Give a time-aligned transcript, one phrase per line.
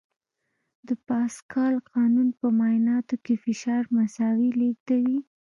[0.87, 5.19] د پاسکال قانون په مایعاتو کې فشار مساوي لېږدوي.